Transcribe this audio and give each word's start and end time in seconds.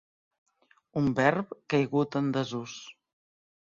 Un 1.03 1.13
verb 1.21 1.55
caigut 1.75 2.21
en 2.25 2.35
desús. 2.41 2.79